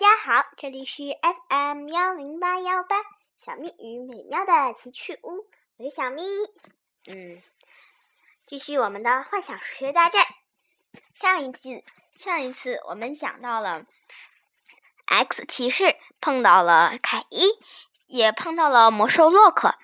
[0.00, 2.96] 家好，这里是 FM 幺零八幺八
[3.36, 6.22] 小蜜与美妙的奇趣屋，我是小蜜。
[7.06, 7.42] 嗯，
[8.46, 10.24] 继续我们的幻想数学大战。
[11.12, 11.84] 上一季，
[12.16, 13.84] 上一次我们讲到了
[15.04, 17.42] X 骑士碰到了凯伊，
[18.06, 19.74] 也碰到了魔兽洛克。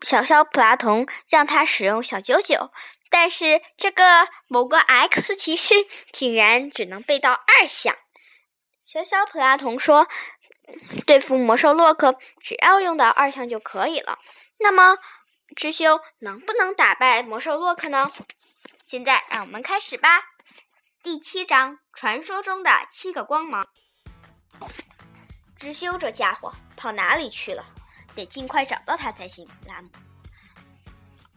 [0.00, 2.70] 小小普拉童让他使用小九九，
[3.10, 5.74] 但是这个某个 X 骑士
[6.12, 7.96] 竟然只能背到二项。
[8.86, 10.08] 小小普拉童说
[11.06, 14.18] ：“对付魔兽洛克，只要用到二项就可以了。”
[14.58, 14.96] 那么，
[15.56, 18.10] 智修能不能打败魔兽洛克呢？
[18.86, 20.22] 现在让我们开始吧。
[21.02, 23.66] 第七章：传说中的七个光芒。
[25.58, 27.64] 智修这家伙跑哪里去了？
[28.14, 29.48] 得尽快找到他才行。
[29.66, 29.88] 拉姆，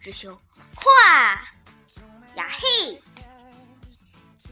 [0.02, 0.40] 智修，
[0.76, 1.38] 咵
[2.36, 3.02] 呀嘿！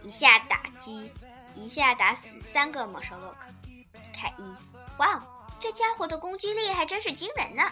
[0.04, 1.12] 一下打击，
[1.56, 3.48] 一下打死三个魔兽洛克。
[4.14, 4.44] 凯伊，
[4.98, 5.24] 哇哦，
[5.60, 7.64] 这家伙的攻击力还真是惊人呢。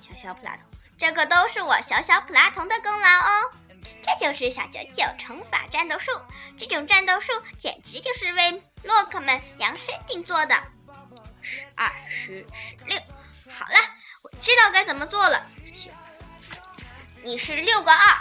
[0.00, 0.64] 小小普拉童，
[0.98, 3.52] 这个都是我小小普拉童的功劳哦。
[4.02, 6.10] 这就是小九九乘法战斗术，
[6.58, 10.60] 这种战斗术简直就是为洛克们量身定做的。
[11.40, 12.46] 十二、十、
[12.78, 12.98] 十六。
[13.50, 13.78] 好了，
[14.22, 15.46] 我知道该怎么做了。
[17.22, 18.18] 你是六个二，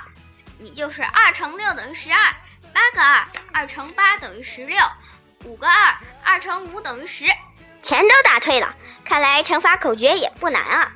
[0.59, 2.33] 你就是二乘六等于十二。
[2.73, 4.77] 八个二，二乘八等于十六。
[5.45, 7.25] 五个二，二乘五等于十。
[7.81, 8.73] 全都答对了，
[9.03, 10.91] 看来乘法口诀也不难啊。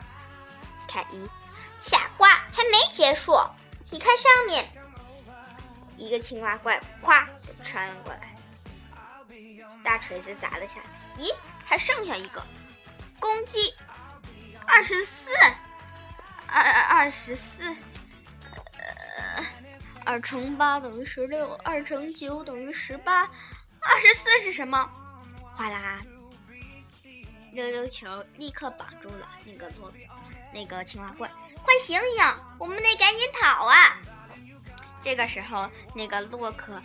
[0.88, 1.30] 凯伊，
[1.82, 3.38] 傻瓜，还没结束。
[3.90, 4.66] 你看上面，
[5.98, 8.36] 一个青蛙怪咵就穿了过来，
[9.84, 11.24] 大锤子砸了下来。
[11.24, 11.34] 咦，
[11.66, 12.42] 还剩下一个，
[13.20, 13.76] 攻击。
[14.66, 15.30] 二十四，
[16.48, 17.76] 二二十四，
[20.08, 23.24] 二乘八等于十六，二乘九等于十八，
[23.82, 24.90] 二十四是什么？
[25.54, 25.98] 哗啦，
[27.52, 29.92] 溜溜球立刻绑住了那个洛，
[30.54, 31.30] 那个青蛙怪，
[31.62, 33.98] 快醒醒，我们得赶紧跑啊！
[35.04, 36.82] 这个时候，那个洛克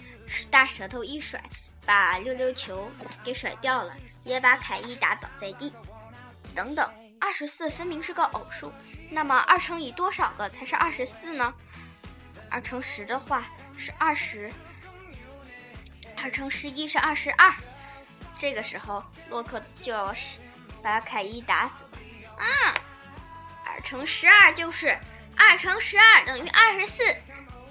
[0.50, 1.41] 大舌头一甩，
[1.86, 2.91] 把溜溜球
[3.22, 5.72] 给甩掉了，也把凯伊打倒在地。
[6.56, 6.91] 等等。
[7.20, 8.72] 二十四分明是个偶数，
[9.08, 11.54] 那么二乘以多少个才是二十四呢？
[12.52, 13.46] 二乘十的话
[13.78, 14.52] 是二十，
[16.14, 17.50] 二乘十一是二十二。
[18.38, 20.14] 这个时候洛克就要
[20.82, 21.84] 把凯伊打死。
[22.36, 22.44] 啊，
[23.64, 24.94] 二乘十二就是
[25.34, 27.02] 二乘十二等于二十四。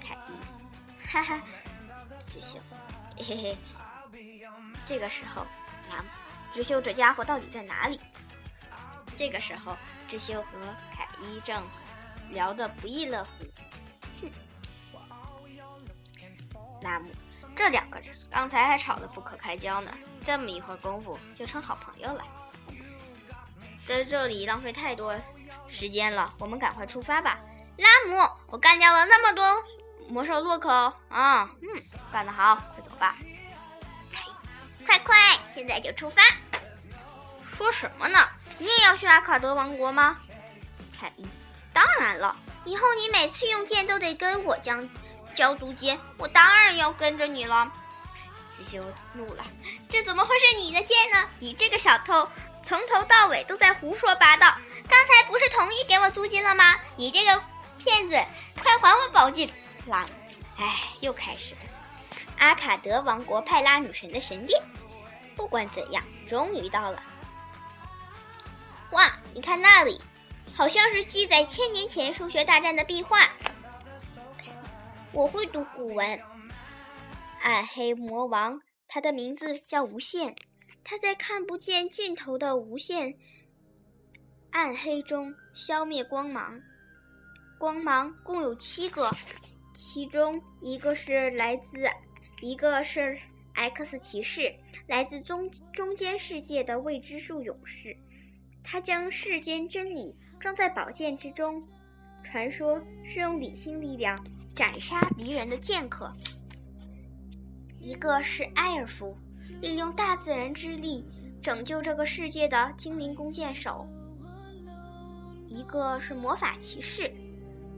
[0.00, 1.40] 凯伊，哈哈，
[2.32, 2.58] 智秀，
[3.18, 3.56] 嘿嘿。
[4.88, 5.46] 这个时候，
[5.88, 6.04] 那
[6.52, 8.00] 智秀这家伙到底在哪里？
[9.16, 9.78] 这个时候，
[10.08, 10.58] 智修和
[10.92, 11.64] 凯伊正
[12.30, 13.30] 聊得不亦乐乎。
[14.20, 14.30] 哼，
[16.82, 17.10] 纳木，
[17.56, 19.92] 这两个人刚才还吵得不可开交呢，
[20.24, 22.22] 这么一会儿功夫就成好朋友了。
[23.86, 25.16] 在这里浪费太多
[25.68, 27.38] 时间了，我们赶快出发吧。
[27.78, 29.64] 拉姆，我干掉了那么多
[30.08, 30.70] 魔兽洛克
[31.08, 31.50] 啊！
[31.62, 31.68] 嗯，
[32.12, 33.16] 干得好，快走吧。
[34.84, 36.22] 快快，现在就出发。
[37.56, 38.28] 说什么呢？
[38.58, 40.18] 你也要去阿卡德王国吗？
[40.98, 41.26] 凯伊，
[41.72, 44.76] 当然了，以后你每次用剑都得跟我交
[45.34, 47.70] 交租金，我当然要跟着你了。
[48.56, 48.84] 智修
[49.14, 49.44] 怒了，
[49.88, 51.28] 这怎么会是你的剑呢？
[51.38, 52.28] 你这个小偷，
[52.62, 54.54] 从头到尾都在胡说八道。
[54.88, 56.76] 刚才不是同意给我租金了吗？
[56.96, 57.42] 你这个
[57.78, 58.22] 骗子，
[58.62, 59.48] 快还我宝剑！
[59.86, 60.06] 狼，
[60.58, 61.60] 哎，又开始了。
[62.38, 64.62] 阿卡德王国派拉女神的神殿，
[65.34, 67.02] 不管怎样，终于到了。
[68.90, 69.98] 哇，你看那里，
[70.54, 73.28] 好像是记载千年前数学大战的壁画。
[75.14, 76.20] 我会读古文。
[77.42, 80.34] 暗黑魔王，他的名字叫无限，
[80.82, 83.14] 他在看不见尽头的无限
[84.52, 86.58] 暗黑中消灭光芒。
[87.58, 89.10] 光芒共有七个，
[89.76, 91.86] 其中一个是来自，
[92.40, 93.18] 一个是
[93.52, 94.54] X 骑士，
[94.86, 97.94] 来自中中间世界的未知数勇士。
[98.64, 101.62] 他将世间真理装在宝剑之中，
[102.24, 104.16] 传说是用理性力量
[104.54, 106.12] 斩杀敌人的剑客。
[107.78, 109.16] 一个是埃尔夫，
[109.60, 111.04] 利用大自然之力
[111.42, 113.88] 拯救这个世界的精灵弓箭手。
[115.48, 117.12] 一个是魔法骑士，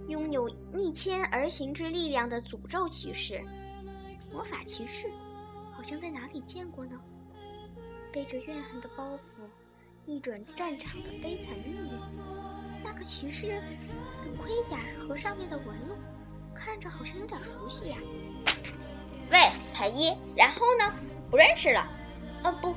[0.08, 3.42] 拥有逆天而行之力量的诅咒骑士。
[4.32, 5.08] 魔法骑士，
[5.72, 7.00] 好像在哪里见过呢？
[8.12, 9.20] 背着怨恨的包袱。
[10.06, 11.90] 逆转战场的悲惨命运，
[12.84, 15.94] 那个骑士的盔甲和上面的纹路，
[16.54, 17.96] 看着好像有点熟悉呀。
[19.30, 19.38] 喂，
[19.74, 20.94] 凯伊，然后呢？
[21.30, 21.86] 不认识了。
[22.42, 22.74] 啊，不，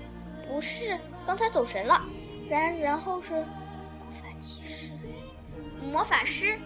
[0.48, 2.02] 不是，刚才走神了。
[2.50, 4.88] 然然后是魔法骑士，
[5.92, 6.58] 魔法师，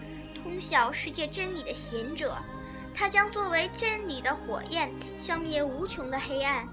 [0.42, 2.36] 通晓世界真理的贤者，
[2.94, 6.66] 他将作为真理的火焰，消灭无穷的黑暗。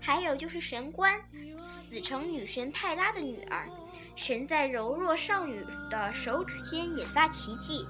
[0.00, 1.20] 还有就是神官，
[1.56, 3.68] 死成女神派拉的女儿，
[4.16, 7.86] 神在柔弱少女的手指间引发奇迹。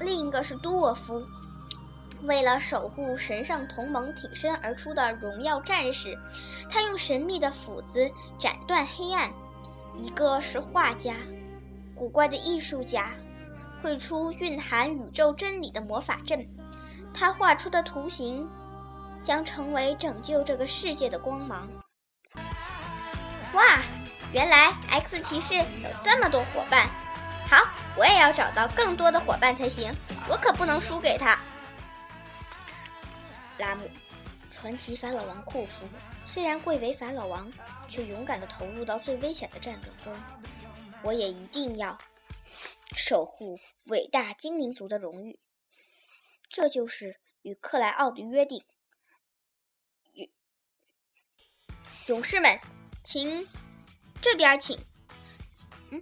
[0.00, 1.22] 另一个是多沃夫，
[2.22, 6.18] 为了守护神圣同盟挺身而出的荣耀战士，
[6.70, 9.30] 他用神秘的斧子斩断黑暗。
[9.96, 11.14] 一个是画家，
[11.94, 13.10] 古怪的艺术家，
[13.82, 16.46] 绘出蕴含宇宙真理的魔法阵，
[17.12, 18.48] 他画出的图形。
[19.20, 21.68] 将成为拯救这个世界的光芒。
[23.52, 23.80] 哇，
[24.32, 26.86] 原来 X 骑士有这么多伙伴！
[27.50, 27.66] 好，
[27.96, 29.90] 我也要找到更多的伙伴才行，
[30.28, 31.38] 我可不能输给他。
[33.56, 33.90] 拉姆，
[34.50, 35.88] 传奇法老王库夫，
[36.26, 37.50] 虽然贵为法老王，
[37.88, 40.14] 却勇敢地投入到最危险的战斗中。
[41.02, 41.98] 我也一定要
[42.94, 45.40] 守护伟大精灵族的荣誉。
[46.50, 48.62] 这就是与克莱奥的约定。
[52.06, 52.60] 勇士们，
[53.02, 53.48] 请
[54.20, 54.78] 这边请。
[55.90, 56.00] 嗯，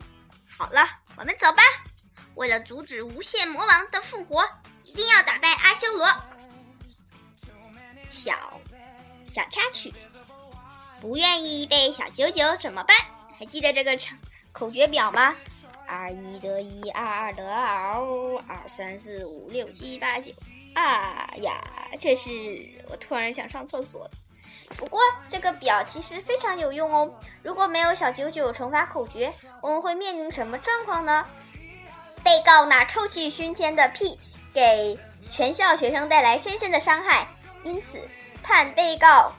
[0.58, 0.84] 好了，
[1.16, 1.62] 我们走吧。
[2.34, 4.46] 为了阻止无限魔王的复活，
[4.84, 6.06] 一定要打败阿修罗。
[8.10, 8.60] 小
[9.32, 9.92] 小插曲，
[11.00, 12.96] 不愿意被小九九怎么办？
[13.38, 14.02] 还记得这个口
[14.52, 15.34] 口诀表吗？
[15.86, 17.94] 二一得一，二二得二，
[18.46, 20.32] 二三四五六七八九。
[20.74, 21.62] 啊呀，
[21.98, 22.30] 这是
[22.88, 24.10] 我突然想上厕所。
[24.76, 27.10] 不过这个表其实非常有用哦。
[27.42, 31.26] 如果没有小九九乘法口诀，我们会面临什么状况呢？
[32.24, 34.18] 被告拿臭气熏天的屁
[34.52, 34.98] 给
[35.30, 37.28] 全校学生带来深深的伤害，
[37.62, 38.00] 因此
[38.42, 39.32] 判被告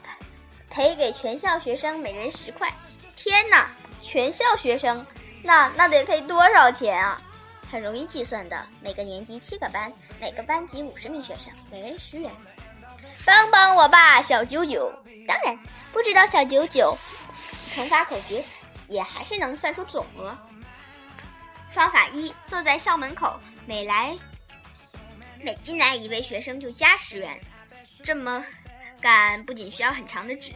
[0.70, 2.72] 赔给全校学生每人十块。
[3.16, 3.70] 天哪，
[4.00, 5.04] 全校学生，
[5.42, 7.20] 那那得赔多少钱啊？
[7.70, 12.30] 很容易计算的，每个年级七个班，每个班级五十名学生，每人十元。
[13.24, 14.92] 帮帮我吧，小九九！
[15.26, 15.58] 当然，
[15.92, 16.96] 不知道小九九
[17.74, 18.44] 乘法口诀，
[18.88, 20.36] 也还是能算出总额。
[21.70, 24.16] 方法一：坐在校门口，每来
[25.40, 27.38] 每进来一位学生就加十元。
[28.02, 28.44] 这么
[29.00, 30.52] 干不仅需要很长的纸，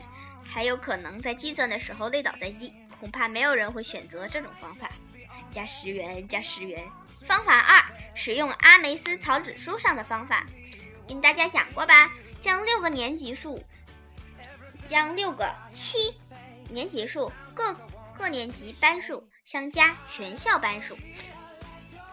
[0.49, 2.73] 还有可能在计算的时候累倒在地。
[2.99, 4.88] 恐怕没有人会选择这种方法。
[5.50, 6.82] 加十元，加十元。
[7.26, 7.85] 方法二：
[8.15, 10.47] 使用阿梅斯草纸书上的方法，
[11.06, 12.11] 跟大家讲过吧。
[12.43, 13.65] 将六个年级数，
[14.91, 16.12] 将六个七
[16.69, 17.73] 年级数各
[18.19, 20.97] 各年级班数相加全校班数，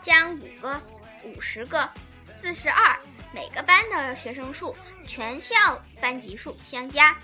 [0.03, 0.79] 将五个
[1.23, 1.89] 五十个
[2.27, 2.95] 四十二
[3.33, 7.17] 每个班的学生数全校班级数相加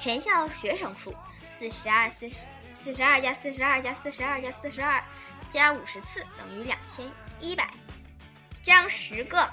[0.00, 1.12] 全校学生数，
[1.58, 2.36] 四十二四十
[2.74, 5.02] 四十二加四十二加四十二加四十二
[5.50, 7.04] 加五十次等于两千
[7.40, 7.68] 一百，
[8.62, 9.50] 将十个。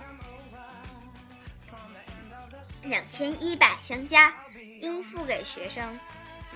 [2.84, 4.34] 两千一百相加，
[4.82, 6.00] 应付给学生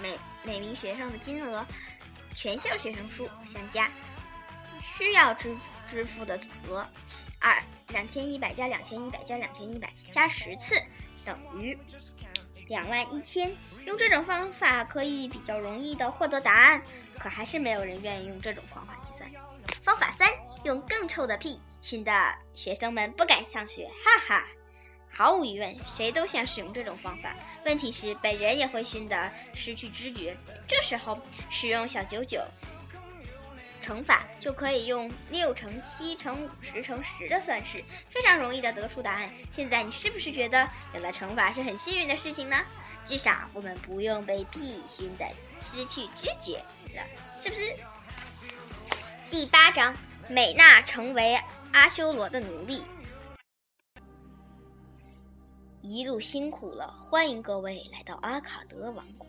[0.02, 1.66] 每每名学生的金额，
[2.34, 3.90] 全校学生数相加，
[4.82, 5.56] 需要支
[5.90, 6.88] 支付的总额。
[7.40, 10.82] 二两千一百加两千一百加两千一百加十次
[11.26, 11.78] 等于
[12.68, 13.54] 两万一千。
[13.86, 16.82] 用这种方法可以比较容易的获得答案，
[17.20, 19.30] 可还是没有人愿意用这种方法计算。
[19.84, 20.30] 方法三，
[20.64, 24.48] 用更臭的屁熏得学生们不敢上学，哈哈。
[25.16, 27.36] 毫无疑问，谁都想使用这种方法。
[27.66, 30.36] 问题是，本人也会熏得失去知觉。
[30.68, 31.20] 这时候，
[31.52, 32.42] 使用小九九
[33.80, 39.30] 乘法，就可以用六乘七乘五十乘十的算式，非常容易的得出答案。
[39.56, 42.58] 现在，你是不是觉得有了乘法是很幸运的事情呢？
[43.06, 45.26] 至少我们不用被屁熏得
[45.62, 46.58] 失去知觉
[46.96, 47.04] 了，
[47.38, 47.76] 是不是？
[49.30, 49.96] 第八章，
[50.30, 51.40] 美娜成为
[51.72, 52.84] 阿修罗的奴隶。
[55.86, 59.28] 一路辛苦了，欢迎各位来到阿卡德王国。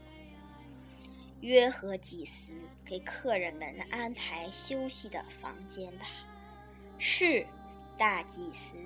[1.40, 2.52] 约和祭司
[2.86, 6.06] 给客人们安排休息的房间吧。
[6.96, 7.44] 是，
[7.98, 8.76] 大祭司。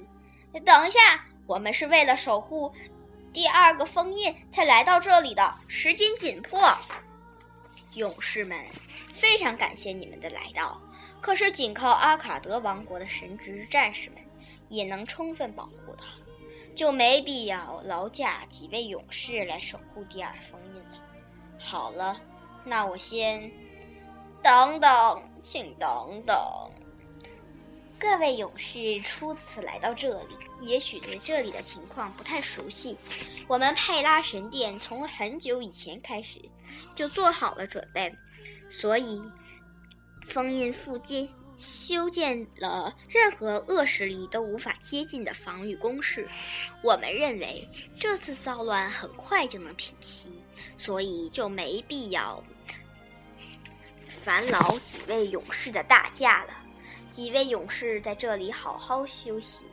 [0.65, 2.73] 等一下，我们是为了守护
[3.35, 6.59] 第二个封印才来到这里的，时间紧迫。
[7.93, 8.65] 勇士们，
[9.13, 10.81] 非常感谢你们的来到。
[11.21, 14.23] 可是，仅靠阿卡德王国的神职战士们，
[14.71, 16.07] 也能充分保护它。
[16.79, 21.03] 就没必要劳驾几位勇士来守护第二封印了。
[21.59, 22.21] 好了，
[22.65, 23.51] 那我先
[24.45, 26.37] 等等，请等等。
[27.99, 32.97] 各位勇士初次来到这里，也许对这里的情况不太熟悉。
[33.49, 36.41] 我们派拉神殿从很久以前开始
[36.95, 38.15] 就做好了准备，
[38.71, 39.21] 所以
[40.29, 46.27] 封印附近修建了任何恶势力都无法接近的防御工事。
[46.83, 47.69] 我们认为
[48.01, 50.43] 这次骚乱很快就能平息，
[50.79, 52.43] 所以就没必要
[54.25, 56.55] 烦劳几位勇士的大驾了。
[57.11, 59.65] 几位勇士在这里好好休息，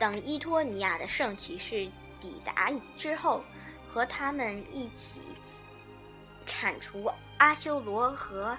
[0.00, 1.88] 等伊托尼亚的圣骑士
[2.20, 3.44] 抵达之后，
[3.86, 5.20] 和他们一起
[6.44, 8.56] 铲除阿修罗和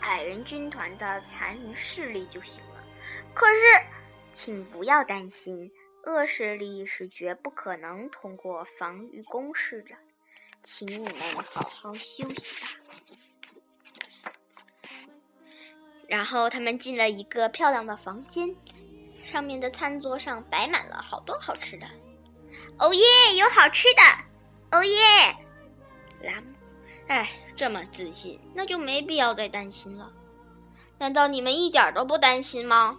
[0.00, 2.84] 矮人军团的残余势力就行了。
[3.32, 4.03] 可是，
[4.34, 5.70] 请不要担心，
[6.04, 9.94] 恶势力是绝不可能通过防御工事的，
[10.64, 11.14] 请你们
[11.50, 12.70] 好好休息吧。
[16.08, 18.54] 然后他们进了一个漂亮的房间，
[19.24, 21.86] 上面的餐桌上摆满了好多好吃的。
[22.78, 23.02] 哦耶，
[23.38, 24.76] 有好吃的！
[24.76, 25.00] 哦耶，
[26.22, 26.52] 拉姆，
[27.06, 30.12] 哎，这么自信，那就没必要再担心了。
[30.98, 32.98] 难道你们一点都不担心吗？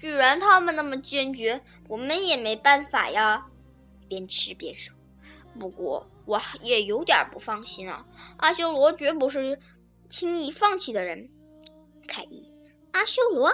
[0.00, 3.46] 既然他们那么坚决，我们也没办法呀。
[4.08, 4.94] 边吃边说。
[5.58, 9.58] 不过我也有点不放心啊，阿修罗绝不是
[10.10, 11.30] 轻易放弃的人。
[12.06, 12.52] 凯伊，
[12.92, 13.48] 阿修罗，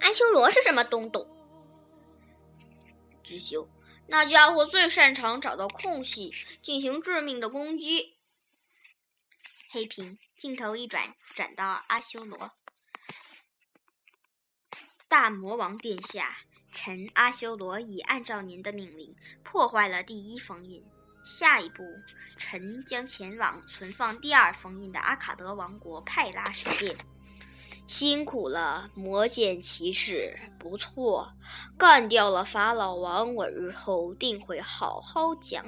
[0.00, 1.26] 阿修罗是什么东东？
[3.22, 3.68] 知修，
[4.08, 8.16] 那家伙最擅长找到空隙进行致命的攻击。
[9.70, 12.50] 黑屏，镜头一转，转到阿修罗。
[15.08, 16.36] 大魔王殿下，
[16.72, 20.84] 臣阿修罗已按照您的命令破坏了第一封印。
[21.22, 21.82] 下一步，
[22.36, 26.96] 臣将前往存放第二封印的阿卡德王国派拉神殿。
[27.86, 31.32] 辛苦了，魔剑骑士，不错，
[31.78, 35.64] 干掉了法老王，我日后定会好好奖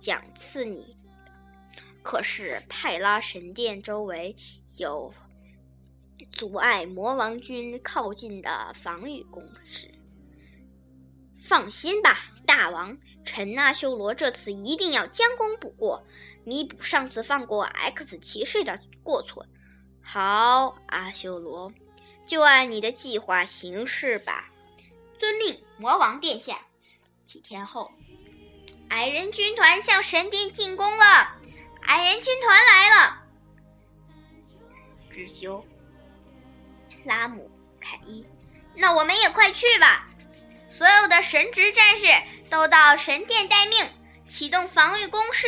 [0.00, 0.96] 奖赐你。
[2.02, 4.36] 可是派拉神殿周围
[4.76, 5.12] 有
[6.32, 9.92] 阻碍魔王军靠近的防御工事。
[11.42, 16.06] 放心吧，大王，臣阿修罗这次一定要将功补过，
[16.44, 19.46] 弥补上次放过 X 骑士的过错。
[20.02, 21.72] 好，阿修罗，
[22.26, 24.50] 就按你的计划行事吧。
[25.18, 26.60] 遵命，魔王殿下。
[27.24, 27.92] 几天后，
[28.88, 31.36] 矮人军团向神殿进攻了。
[31.82, 33.22] 矮人军团来了。
[35.10, 35.64] 智修、
[37.04, 38.26] 拉姆、凯伊，
[38.74, 40.08] 那我们也快去吧。
[40.68, 42.06] 所有的神职战士
[42.50, 43.86] 都到神殿待命，
[44.28, 45.46] 启动防御攻势。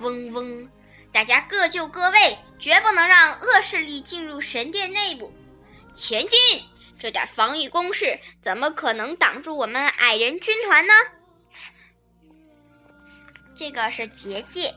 [0.00, 0.70] 嗡嗡。
[1.12, 5.32] 大家各就各位，绝不能让恶势力进入神殿内部。
[5.94, 6.38] 前进！
[6.98, 10.94] 这点防御工事怎么可能挡住我们矮人军团呢？
[13.56, 14.72] 这个是结界，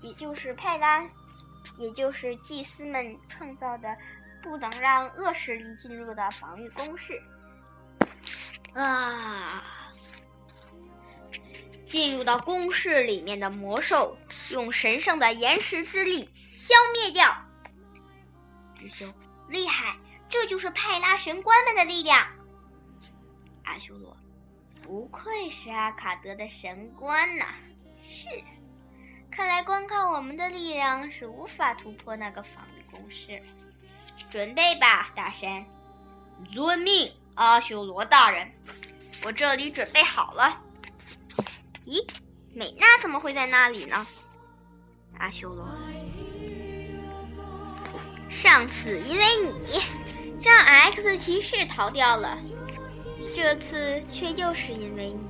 [0.00, 1.02] 也就是派拉，
[1.78, 3.96] 也就是祭司们创造的，
[4.42, 7.22] 不能让恶势力进入的防御工事。
[8.74, 9.62] 啊！
[11.86, 14.16] 进入到宫室里面的魔兽，
[14.50, 17.36] 用神圣的岩石之力消灭掉。
[18.74, 19.12] 智修，
[19.48, 19.96] 厉害！
[20.30, 22.26] 这就是派拉神官们的力量。
[23.64, 24.16] 阿修罗，
[24.82, 27.44] 不愧是阿卡德的神官呐！
[28.08, 28.26] 是，
[29.30, 33.42] 看来光靠我们的力量是无法突破那个防御工事。
[34.30, 35.64] 准备吧，大神。
[36.52, 38.50] 遵命，阿修罗大人。
[39.24, 40.60] 我这里准备好了。
[41.86, 42.04] 咦，
[42.52, 44.06] 美娜怎么会在那里呢？
[45.18, 45.68] 阿修罗，
[48.28, 49.24] 上次因为
[49.66, 49.80] 你
[50.42, 52.38] 让 X 骑士逃掉了，
[53.34, 55.20] 这次却又是因为你，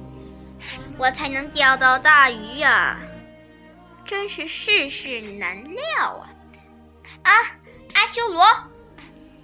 [0.96, 2.98] 我才能钓到大鱼呀！
[4.06, 6.30] 真是世事难料啊！
[7.22, 7.32] 啊，
[7.94, 8.44] 阿修罗，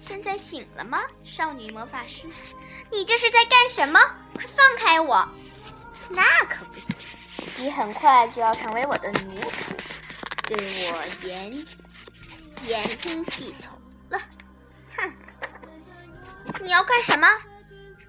[0.09, 1.03] 现在醒了吗？
[1.23, 2.27] 少女魔法师，
[2.91, 4.01] 你这是在干什么？
[4.35, 5.29] 快放开我！
[6.09, 6.97] 那可不行，
[7.59, 9.53] 你很快就要成为我的奴仆，
[10.45, 10.57] 对
[10.93, 11.67] 我言
[12.67, 14.19] 言听计从了。
[14.97, 15.13] 哼，
[16.63, 17.29] 你要干什么？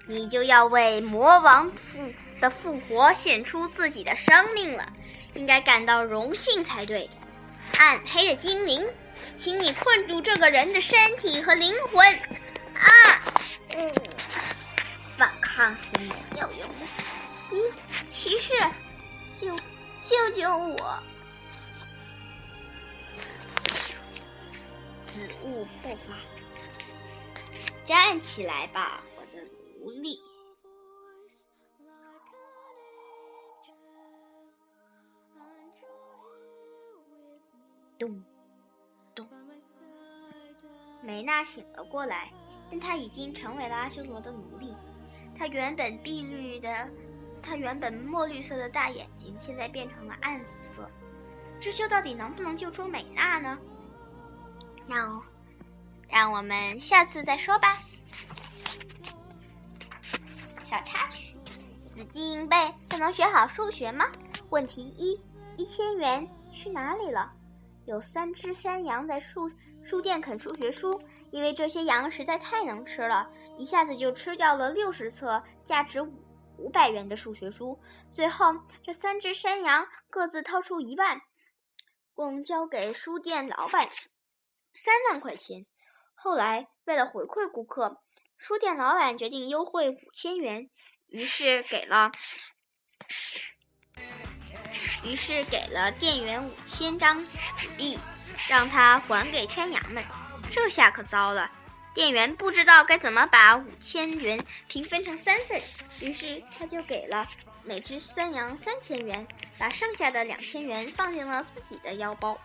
[0.06, 4.90] 你就要为魔王复的复活献出自己的生命了，
[5.34, 7.10] 应该感到荣幸才对。
[7.78, 8.82] 暗黑的精灵，
[9.40, 12.06] 请你困住这个人的身体和灵魂。
[12.74, 12.90] 啊，
[13.70, 13.90] 嗯，
[15.16, 16.86] 反抗是没有用的。
[17.26, 17.56] 骑
[18.06, 18.52] 骑士，
[19.40, 19.56] 救
[20.04, 20.98] 救救我！
[25.06, 26.12] 紫雾爆发，
[27.86, 29.42] 站起来吧，我的
[29.80, 30.20] 奴隶！
[37.98, 38.22] 咚，
[41.02, 42.30] 梅娜醒了过来，
[42.70, 44.74] 但她已经成为了阿修罗的奴隶。
[45.36, 46.88] 她原本碧绿的，
[47.42, 50.88] 她原本墨绿色的大眼睛，现在变成了暗紫色。
[51.58, 53.58] 智修到底能不能救出美娜呢？
[54.86, 55.22] 让，
[56.08, 57.78] 让我们下次再说吧。
[60.64, 61.36] 小插曲：
[61.82, 62.56] 死记硬背
[62.88, 64.06] 就能学好数学吗？
[64.50, 65.20] 问题一：
[65.56, 67.32] 一千元去哪里了？
[67.86, 69.50] 有三只山羊在树
[69.84, 76.12] 书店啃数学书，因为这些羊实在太能吃了，一下子就吃掉了六十册价值五
[76.58, 77.80] 五百元的数学书。
[78.14, 81.20] 最后，这三只山羊各自掏出一万，
[82.14, 83.88] 共交给书店老板
[84.74, 85.66] 三万块钱。
[86.14, 88.02] 后来，为了回馈顾客，
[88.36, 90.70] 书店老板决定优惠五千元，
[91.08, 92.12] 于是给了。
[95.02, 97.98] 于是给了店员五千张纸币，
[98.48, 100.02] 让他还给山羊们。
[100.50, 101.50] 这下可糟了，
[101.94, 105.60] 店员不知道该怎么把五千元平分成三份，
[106.00, 107.26] 于是他就给了
[107.64, 109.26] 每只山羊三千元，
[109.58, 112.36] 把剩下的两千元放进了自己的腰包。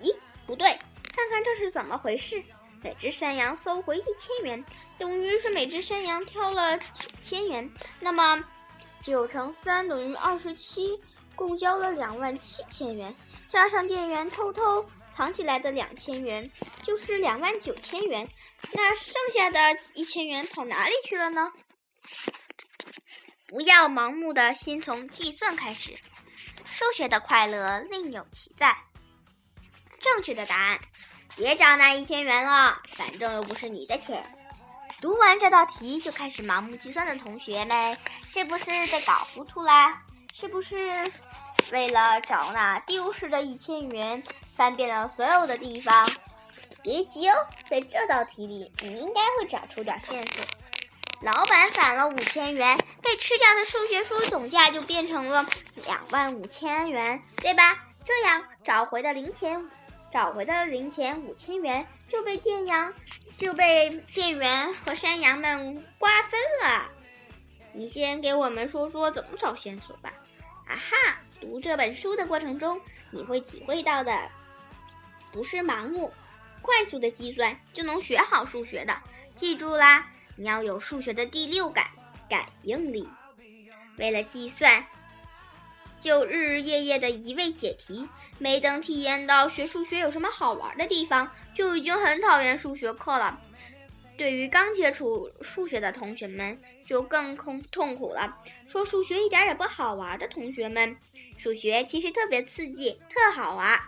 [0.00, 0.14] 咦，
[0.46, 0.78] 不对，
[1.14, 2.42] 看看这是怎么回事？
[2.82, 4.64] 每只山羊收回一千元，
[4.98, 7.70] 等于是每只山羊挑了九千元。
[8.00, 8.42] 那么
[9.00, 11.00] 九乘三等于二十七。
[11.34, 13.12] 共交了两万七千元，
[13.48, 16.50] 加上店员偷偷藏起来的两千元，
[16.82, 18.26] 就是两万九千元。
[18.72, 21.52] 那剩下的一千元跑哪里去了呢？
[23.46, 25.94] 不要盲目的先从计算开始，
[26.64, 28.76] 数学的快乐另有其在。
[30.00, 30.80] 正确的答案，
[31.36, 34.24] 别找那一千元了，反正又不是你的钱。
[35.00, 40.02] 读完这道题就开始盲目计算的同学们，是不是被搞糊涂啦？
[40.34, 41.12] 是不是
[41.72, 44.22] 为了找那丢失的一千元，
[44.56, 46.08] 翻遍了所有的地方？
[46.82, 47.34] 别急哦，
[47.68, 50.44] 在这道题里，你应该会找出点线索。
[51.20, 55.46] 老板返了五千元，被吃掉的数学书总价就变成了
[55.86, 57.78] 两万五千元，对吧？
[58.04, 59.70] 这样找回的零钱，
[60.10, 62.92] 找回的零钱五千元就被店羊
[63.38, 66.88] 就被店员和山羊们瓜分了。
[67.72, 70.12] 你先给我们说说怎么找线索吧。
[70.66, 71.20] 啊哈！
[71.40, 72.80] 读这本书的过程中，
[73.12, 74.28] 你会体会到的，
[75.30, 76.12] 不是盲目、
[76.60, 78.96] 快速的计算就能学好数学的。
[79.36, 81.86] 记住啦，你要有数学的第六感——
[82.28, 83.08] 感应力。
[83.98, 84.86] 为了计算，
[86.00, 93.38] 就日日夜夜的一味解题，没等体验到学数学有什么好玩的地方，就已经很讨厌数学课了。
[94.16, 98.38] 对于刚接触数学的同学们，就更痛痛苦了。
[98.68, 100.96] 说数学一点也不好玩的同学们，
[101.42, 103.80] 数学其实特别刺激，特好玩。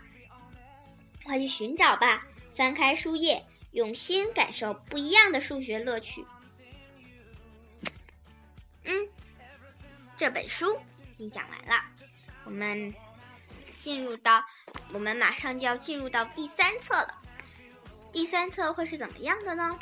[1.22, 2.26] 快去寻找吧！
[2.56, 6.26] 翻开书页，用心感受不一样的数学乐趣。
[8.82, 9.08] 嗯，
[10.16, 10.76] 这本书
[11.12, 11.84] 已经讲完了，
[12.44, 12.92] 我们
[13.78, 14.44] 进入到，
[14.92, 17.22] 我们马上就要进入到第三册了。
[18.10, 19.78] 第三册会是怎么样的呢？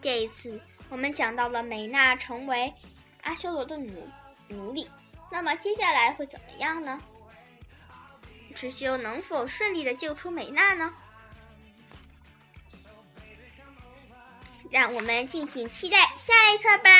[0.00, 2.72] 这一次，我们讲到了美娜成为
[3.22, 4.08] 阿修罗的奴
[4.48, 4.88] 奴隶，
[5.30, 6.98] 那么接下来会怎么样呢？
[8.54, 10.92] 智修能否顺利的救出美娜呢？
[14.70, 16.90] 让我们敬请期待下一册吧。